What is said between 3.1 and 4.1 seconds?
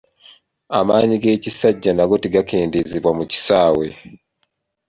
mu kisaawe.